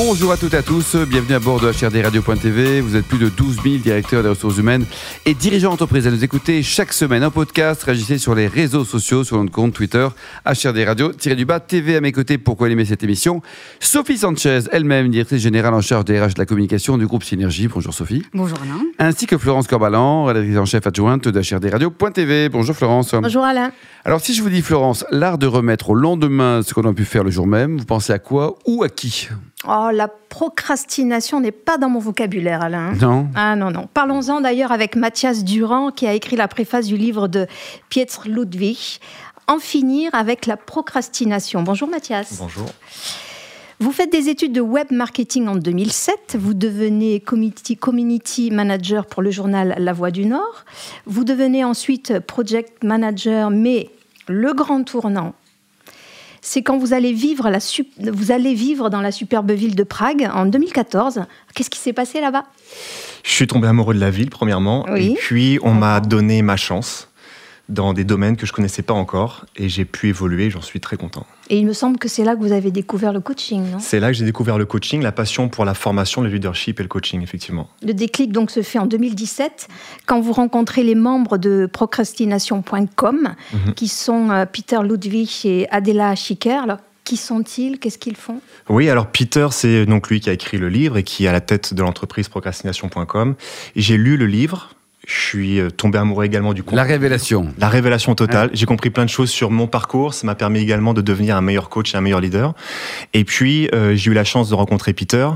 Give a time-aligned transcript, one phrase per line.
[0.00, 2.80] Bonjour à toutes et à tous, bienvenue à bord de HRD Radio.tv.
[2.80, 4.84] Vous êtes plus de 12 000 directeurs des ressources humaines
[5.26, 7.82] et dirigeants d'entreprise à nous écouter chaque semaine en podcast.
[7.82, 10.06] Réagissez sur les réseaux sociaux, sur notre compte Twitter,
[10.46, 13.42] HRD Radio-du-bas TV à mes côtés pour co-animer cette émission.
[13.80, 17.66] Sophie Sanchez, elle-même directrice générale en charge des RH de la communication du groupe Synergie.
[17.66, 18.22] Bonjour Sophie.
[18.32, 18.80] Bonjour Alain.
[19.00, 22.50] Ainsi que Florence Corbalan, rédactrice en chef adjointe de HRD Radio.tv.
[22.50, 23.16] Bonjour Florence.
[23.16, 23.72] Bonjour Alain.
[24.04, 27.04] Alors si je vous dis Florence, l'art de remettre au lendemain ce qu'on a pu
[27.04, 29.28] faire le jour même, vous pensez à quoi ou à qui?
[29.66, 32.92] Oh, la procrastination n'est pas dans mon vocabulaire, Alain.
[32.94, 33.28] Non.
[33.34, 33.88] Ah non, non.
[33.92, 37.46] Parlons-en d'ailleurs avec Mathias Durand, qui a écrit la préface du livre de
[37.88, 39.00] Pietr Ludwig,
[39.48, 41.62] En finir avec la procrastination.
[41.62, 42.36] Bonjour Mathias.
[42.38, 42.66] Bonjour.
[43.80, 46.36] Vous faites des études de web marketing en 2007.
[46.38, 50.64] Vous devenez community, community manager pour le journal La Voix du Nord.
[51.06, 53.90] Vous devenez ensuite project manager, mais
[54.26, 55.34] le grand tournant,
[56.40, 57.58] c'est quand vous allez, vivre la
[58.12, 61.22] vous allez vivre dans la superbe ville de Prague en 2014.
[61.54, 62.44] Qu'est-ce qui s'est passé là-bas?
[63.24, 64.86] Je suis tombé amoureux de la ville, premièrement.
[64.90, 65.12] Oui.
[65.12, 67.08] Et puis, on m'a donné ma chance
[67.68, 69.44] dans des domaines que je connaissais pas encore.
[69.56, 71.26] Et j'ai pu évoluer, j'en suis très content.
[71.50, 73.78] Et il me semble que c'est là que vous avez découvert le coaching, non?
[73.78, 76.82] C'est là que j'ai découvert le coaching, la passion pour la formation, le leadership et
[76.82, 77.68] le coaching, effectivement.
[77.82, 79.68] Le déclic donc se fait en 2017
[80.06, 83.74] quand vous rencontrez les membres de procrastination.com Mhm.
[83.74, 86.62] qui sont euh, Peter Ludwig et Adela Schicker.
[86.62, 87.78] Alors, qui sont-ils?
[87.78, 88.40] Qu'est-ce qu'ils font?
[88.68, 91.32] Oui, alors Peter, c'est donc lui qui a écrit le livre et qui est à
[91.32, 93.34] la tête de l'entreprise procrastination.com.
[93.76, 94.74] J'ai lu le livre.
[95.08, 96.76] Je suis euh, tombé amoureux également du contenu.
[96.76, 97.48] La révélation.
[97.56, 98.50] La révélation totale.
[98.52, 100.12] J'ai compris plein de choses sur mon parcours.
[100.12, 102.52] Ça m'a permis également de devenir un meilleur coach et un meilleur leader.
[103.14, 105.26] Et puis, euh, j'ai eu la chance de rencontrer Peter.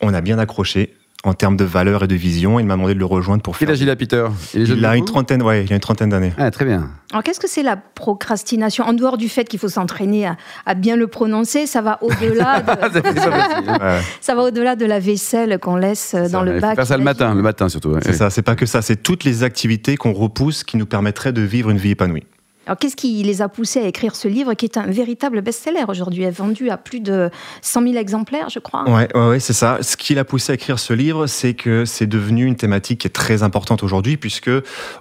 [0.00, 2.60] On a bien accroché en termes de valeur et de vision.
[2.60, 3.74] Il m'a demandé de le rejoindre pour Quel faire.
[3.74, 4.26] âge il a Peter?
[4.54, 6.32] Il est jeune Il a une trentaine, ouais, il a une trentaine d'années.
[6.38, 6.90] Ah, très bien.
[7.12, 8.84] Alors, qu'est-ce que c'est la procrastination?
[8.84, 10.36] En dehors du fait qu'il faut s'entraîner à,
[10.66, 13.64] à bien le prononcer, ça va au-delà de, facile.
[13.80, 16.76] Ouais, ça va au-delà de la vaisselle qu'on laisse euh, dans Ça, le bac.
[16.76, 17.90] faire ça le matin, le matin surtout.
[17.90, 18.00] ouais.
[18.02, 21.32] c'est ça, c'est pas que ça, c'est toutes les activités qu'on repousse qui nous permettraient
[21.32, 22.24] de vivre une vie épanouie.
[22.66, 25.84] Alors, qu'est-ce qui les a poussés à écrire ce livre qui est un véritable best-seller
[25.88, 27.30] aujourd'hui est vendu à plus de
[27.62, 28.84] 100 000 exemplaires, je crois.
[28.88, 29.78] Ouais, ouais, ouais, c'est ça.
[29.82, 33.06] Ce qui l'a poussé à écrire ce livre, c'est que c'est devenu une thématique qui
[33.06, 34.50] est très importante aujourd'hui, puisque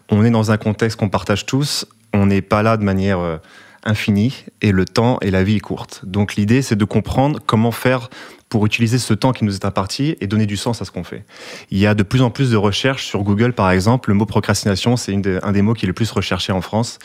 [0.10, 1.86] on est dans un contexte qu'on partage tous.
[2.14, 3.38] On n'est pas là de manière euh,
[3.86, 6.02] infinie, et le temps et la vie est courte.
[6.06, 8.10] Donc l'idée, c'est de comprendre comment faire
[8.50, 11.04] pour utiliser ce temps qui nous est imparti et donner du sens à ce qu'on
[11.04, 11.26] fait.
[11.72, 14.10] Il y a de plus en plus de recherches sur Google, par exemple.
[14.10, 17.00] Le mot procrastination, c'est un des mots qui est le plus recherché en France.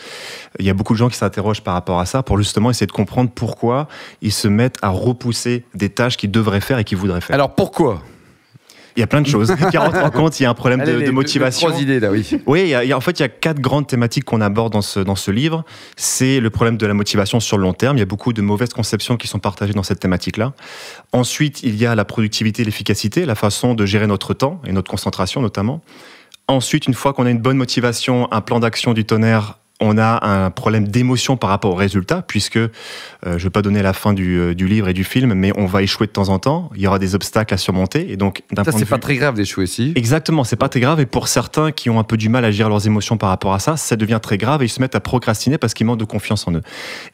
[0.58, 2.86] Il y a beaucoup de gens qui s'interrogent par rapport à ça pour justement essayer
[2.86, 3.88] de comprendre pourquoi
[4.20, 7.34] ils se mettent à repousser des tâches qu'ils devraient faire et qu'ils voudraient faire.
[7.34, 8.02] Alors pourquoi?
[8.98, 10.38] Il y a plein de choses qui rentrent en compte.
[10.41, 11.69] Il y a un problème de, Allez, les- de motivation.
[11.69, 12.28] Trois idées là, oui.
[12.47, 14.25] Oui, il y a- il y a- en fait, il y a quatre grandes thématiques
[14.25, 15.64] qu'on aborde dans ce, dans ce livre.
[15.97, 17.97] C'est le problème de la motivation sur le long terme.
[17.97, 20.53] Il y a beaucoup de mauvaises conceptions qui sont partagées dans cette thématique-là.
[21.12, 24.72] Ensuite, il y a la productivité et l'efficacité, la façon de gérer notre temps et
[24.72, 25.81] notre concentration notamment.
[26.48, 30.26] Ensuite, une fois qu'on a une bonne motivation, un plan d'action du tonnerre, on a
[30.26, 32.68] un problème d'émotion par rapport au résultat, puisque euh,
[33.24, 35.52] je ne vais pas donner la fin du, euh, du livre et du film, mais
[35.56, 36.70] on va échouer de temps en temps.
[36.74, 38.96] Il y aura des obstacles à surmonter, et donc d'un Ça, point c'est de pas
[38.96, 39.92] vue très grave d'échouer ici.
[39.94, 41.00] Exactement, c'est pas très grave.
[41.00, 43.54] Et pour certains qui ont un peu du mal à gérer leurs émotions par rapport
[43.54, 46.00] à ça, ça devient très grave et ils se mettent à procrastiner parce qu'ils manquent
[46.00, 46.62] de confiance en eux.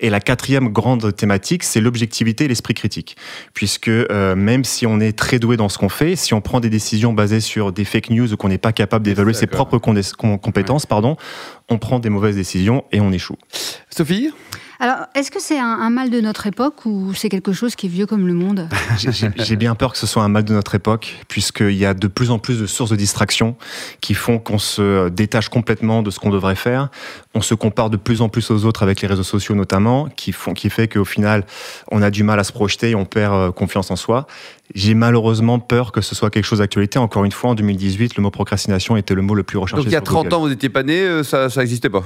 [0.00, 3.16] Et la quatrième grande thématique, c'est l'objectivité et l'esprit critique.
[3.52, 6.60] Puisque euh, même si on est très doué dans ce qu'on fait, si on prend
[6.60, 9.78] des décisions basées sur des fake news ou qu'on n'est pas capable d'évaluer ses propres
[9.78, 11.16] compétences, pardon,
[11.68, 13.36] on prend des mauvaises décisions et on échoue.
[13.90, 14.30] Sophie
[14.80, 17.86] Alors, est-ce que c'est un, un mal de notre époque ou c'est quelque chose qui
[17.86, 18.68] est vieux comme le monde?
[18.98, 22.06] J'ai- bien peur que ce soit un mal de notre époque, puisqu'il y a de
[22.08, 23.56] plus en plus de sources de distraction
[24.00, 26.88] qui font qu'on se détache complètement de ce qu'on devrait faire.
[27.34, 30.32] On se compare de plus en plus aux autres avec les réseaux sociaux notamment, qui,
[30.32, 31.44] font, qui fait qu'au final,
[31.90, 34.26] on a du mal à se projeter et on perd euh, confiance en soi.
[34.74, 36.98] J'ai malheureusement peur que ce soit quelque chose d'actualité.
[36.98, 39.82] Encore une fois, en 2018, le mot procrastination était le mot le plus recherché.
[39.82, 40.34] Donc il y a sur 30 Google.
[40.34, 42.02] ans, vous n'étiez pas né, euh, ça n'existait pas?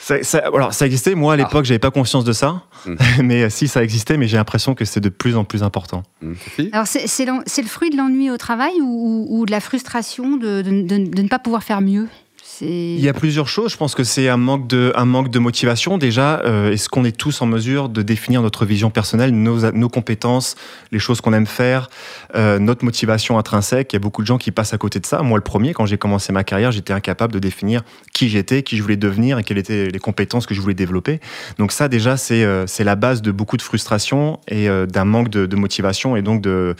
[0.00, 1.14] Ça, ça- alors, ça existait.
[1.14, 2.62] Moi, à l'époque, j'avais pas conscience de ça.
[2.86, 2.94] Mm.
[3.24, 6.02] mais euh, si, ça existait, mais j'ai l'impression que c'est de plus en plus important.
[6.22, 7.26] Sophie Alors, c'est
[7.62, 11.10] le fruit de l'ennui au travail ou, ou- ou de la frustration de, de- de-
[11.10, 12.06] de ne pas pouvoir faire mieux?
[12.60, 13.72] Il y a plusieurs choses.
[13.72, 15.98] Je pense que c'est un manque de, motivation.
[15.98, 20.56] Déjà, euh, est-ce qu'on est tous en mesure de définir notre vision personnelle, nos, compétences,
[20.92, 21.88] les choses qu'on aime faire,
[22.34, 23.92] euh, notre motivation intrinsèque?
[23.92, 25.22] Il y a beaucoup de gens qui passent à côté de ça.
[25.22, 27.82] Moi, le premier, quand j'ai commencé ma carrière, j'étais incapable de définir
[28.12, 31.20] qui j'étais, qui je voulais devenir et quelles étaient les compétences que je voulais développer.
[31.58, 35.56] Donc ça, déjà, c'est euh, la base de beaucoup de frustration et d'un manque de,
[35.56, 36.74] motivation et donc de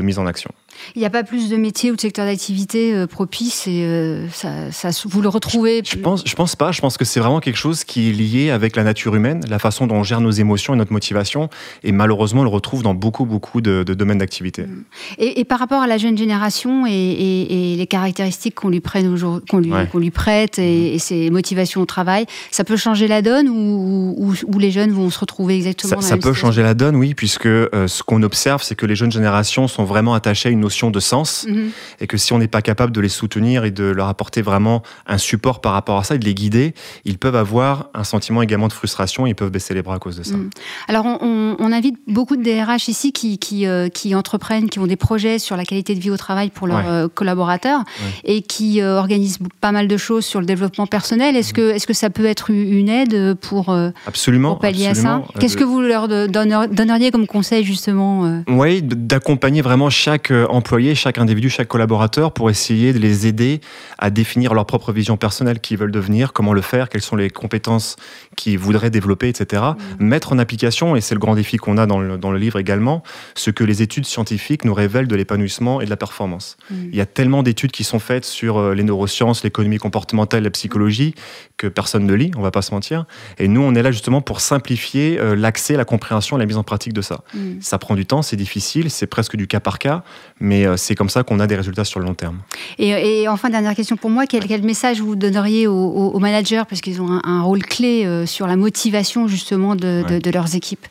[0.00, 0.50] mise en action.
[0.96, 4.28] Il n'y a pas plus de métiers ou de secteurs d'activité euh, propices et euh,
[4.30, 6.72] ça, ça, vous le retrouvez je, pense, je pense pas.
[6.72, 9.58] Je pense que c'est vraiment quelque chose qui est lié avec la nature humaine, la
[9.58, 11.48] façon dont on gère nos émotions et notre motivation.
[11.82, 14.62] Et malheureusement, on le retrouve dans beaucoup, beaucoup de, domaines d'activité.
[14.62, 14.84] Mm.
[15.18, 18.80] Et, et, par rapport à la jeune génération et, et, et les caractéristiques qu'on lui,
[18.80, 19.18] prenne
[19.48, 19.58] qu'on
[19.98, 24.58] lui, prête et, ses motivations au travail, ça peut changer la donne ou, ou, ou
[24.58, 27.86] les jeunes vont se retrouver exactement Ça, ça peut changer la donne, oui, puisque euh,
[27.86, 31.00] ce qu'on observe, c'est que les jeunes générations sont vraiment attachées à une notion de
[31.00, 31.70] sens mhm.
[32.00, 34.82] et que si on n'est pas capable de les soutenir et de leur apporter vraiment
[35.06, 36.74] un support par rapport à ça et de les guider,
[37.04, 39.98] ils peuvent avoir un sentiment également de frustration et ils peuvent baisser les bras à
[39.98, 40.36] cause de ça.
[40.36, 40.50] Mhm.
[40.88, 44.86] Alors on, on, invite beaucoup de DRH ici qui, qui, euh, qui, entreprennent, qui ont
[44.86, 47.82] des projets sur la qualité de vie au travail pour leurs euh, collaborateurs
[48.24, 51.36] et qui euh, organisent pas mal de choses sur le développement personnel.
[51.36, 51.56] Est-ce mhm.
[51.56, 53.76] que, est que ça peut être une aide pour,
[54.06, 59.90] absolument, pallier à ça Qu'est-ce que vous leur donneriez comme conseil justement Oui, d'accompagner vraiment
[59.90, 63.60] chaque employé chaque individu, chaque collaborateur pour essayer de les aider
[63.98, 67.30] à définir leur propre vision personnelle, qui veulent devenir, comment le faire, quelles sont les
[67.30, 67.96] compétences
[68.36, 69.62] qu'ils voudraient développer, etc.
[69.98, 70.04] Mm.
[70.04, 72.58] Mettre en application, et c'est le grand défi qu'on a dans le, dans le, livre
[72.58, 73.02] également,
[73.34, 76.56] ce que les études scientifiques nous révèlent de l'épanouissement et de la performance.
[76.70, 76.74] Mm.
[76.92, 80.50] Il y a tellement d'études qui sont faites sur euh, les neurosciences, l'économie comportementale, la
[80.50, 81.14] psychologie,
[81.56, 83.06] que personne ne lit, on va pas se mentir.
[83.38, 86.64] Et nous, on est là justement pour simplifier euh, l'accès, la compréhension, la mise en
[86.64, 87.20] pratique de ça.
[87.34, 87.60] Mm.
[87.60, 90.04] Ça prend du temps, c'est difficile, c'est presque du cas par cas,
[90.44, 92.38] mais euh, c'est comme ça qu'on a des résultats sur le long terme.
[92.78, 97.20] Et, enfin, dernière question pour moi, quel, message vous donneriez aux, managers, parce qu'ils ont
[97.24, 100.86] un, rôle clé euh, sur la motivation justement de, leurs équipes.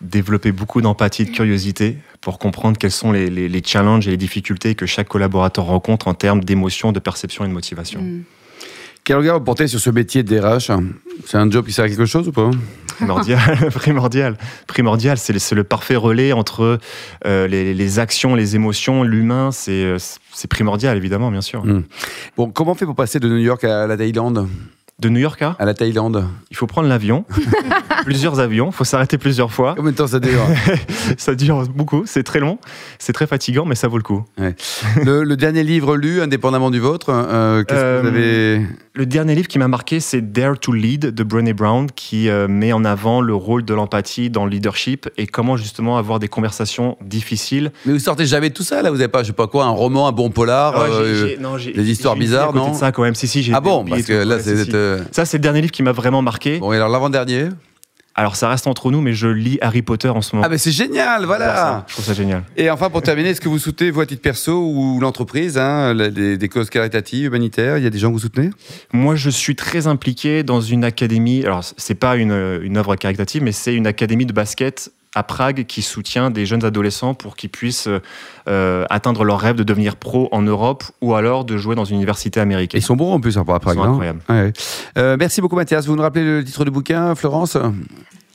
[0.00, 4.86] Développer beaucoup d'empathie, de curiosité pour comprendre quels sont les, challenges et les difficultés que
[4.86, 8.02] chaque collaborateur rencontre en termes d'émotion, de perception et de motivation.
[9.04, 10.70] Quel regard vous portez sur ce métier de DRH
[11.26, 12.50] C'est un job qui sert à quelque chose ou pas?
[13.06, 14.36] Primordial, primordial,
[14.66, 15.18] primordial.
[15.18, 16.80] C'est le, parfait relais entre
[17.26, 19.50] euh, les, actions, les émotions, l'humain.
[19.68, 19.98] Euh,
[20.32, 21.64] c'est primordial, évidemment, bien sûr.
[21.64, 21.84] Hmm.
[22.36, 24.48] Bon, comment on fait pour passer de New York à la Thaïlande?
[25.00, 26.24] De New York à À la Thaïlande.
[26.50, 27.24] Il faut prendre l'avion,
[28.04, 29.74] plusieurs avions, il faut s'arrêter plusieurs fois.
[29.76, 30.40] Combien de temps ça dure
[31.18, 32.58] Ça dure beaucoup, c'est très long,
[32.98, 34.24] c'est très fatigant, mais ça vaut le coup.
[35.04, 39.36] Le, dernier livre lu, indépendamment du vôtre, euh, qu'est-ce que vous euh, avez Le dernier
[39.36, 42.84] livre qui m'a marqué, c'est Dare to Lead de Brené Brown, qui euh, met en
[42.84, 47.70] avant le rôle de l'empathie dans le leadership et comment justement avoir des conversations difficiles.
[47.86, 49.70] Mais vous sortez jamais tout ça là Vous n'avez pas, je sais pas quoi, un
[49.70, 53.14] roman, un bon polar, ah des histoires bizarres, non ça quand même.
[53.14, 55.92] Si si, Ah bon, parce que là, c'est ça, c'est le dernier livre qui m'a
[55.92, 56.58] vraiment marqué.
[56.58, 57.48] Bon, et alors l'avant-dernier
[58.18, 60.44] alors ça reste entre nous, mais je lis Harry Potter en ce moment.
[60.44, 61.84] Ah ben c'est génial, voilà.
[61.86, 62.42] Je trouve ça génial.
[62.56, 65.94] Et enfin pour terminer, est-ce que vous soutenez vous à titre perso ou l'entreprise, hein,
[65.94, 68.50] des, causes caritatives, humanitaires Il y a des gens que vous soutenez?
[68.92, 71.44] Moi, je suis très impliqué dans une académie.
[71.44, 75.64] Alors c'est pas une, une œuvre caritative, mais c'est une académie de basket à Prague
[75.66, 77.88] qui soutient des jeunes adolescents pour qu'ils puissent
[78.48, 81.96] euh, atteindre leur rêve de devenir pro en Europe ou alors de jouer dans une
[81.96, 82.80] université américaine.
[82.80, 83.76] Ils sont bons en plus hein, à Prague.
[83.76, 84.20] Ils sont incroyables.
[84.96, 85.86] Euh, merci beaucoup Mathias.
[85.86, 87.56] Vous nous rappelez le titre du bouquin, Florence?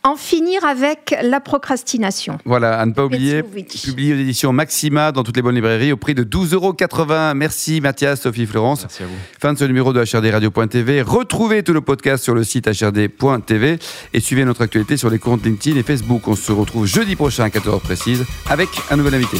[0.03, 2.37] En finir avec la procrastination.
[2.45, 5.97] Voilà, à ne pas oublier, publié aux éditions Maxima dans toutes les bonnes librairies au
[5.97, 7.33] prix de 12,80 euros.
[7.35, 8.81] Merci Mathias, Sophie, Florence.
[8.81, 9.13] Merci à vous.
[9.39, 11.01] Fin de ce numéro de HRDRadio.tv.
[11.01, 13.79] Retrouvez tout le podcast sur le site HRD.tv
[14.13, 16.27] et suivez notre actualité sur les comptes LinkedIn et Facebook.
[16.27, 19.37] On se retrouve jeudi prochain à 14h précise avec un nouvel invité.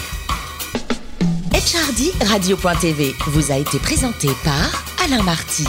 [1.51, 5.65] HRD Radio.tv vous a été présenté par Alain Marty.